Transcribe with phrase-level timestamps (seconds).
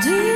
[0.00, 0.27] During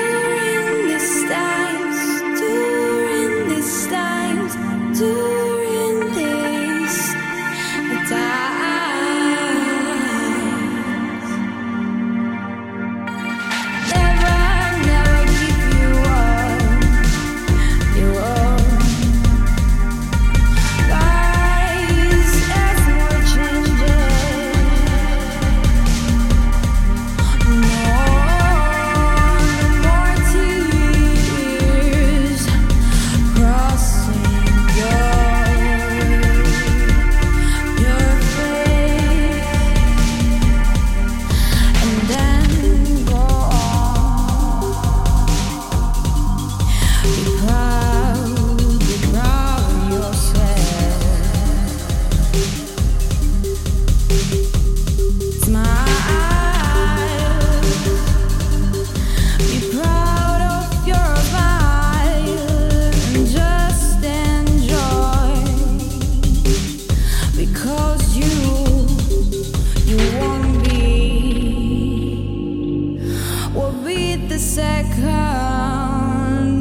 [74.42, 75.04] second,